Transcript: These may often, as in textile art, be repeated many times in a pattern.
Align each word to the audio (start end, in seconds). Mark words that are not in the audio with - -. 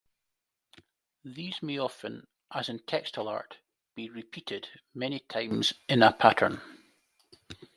These 1.23 1.61
may 1.61 1.77
often, 1.77 2.25
as 2.51 2.69
in 2.69 2.79
textile 2.87 3.27
art, 3.27 3.59
be 3.93 4.09
repeated 4.09 4.67
many 4.95 5.19
times 5.19 5.73
in 5.87 6.01
a 6.01 6.11
pattern. 6.11 6.59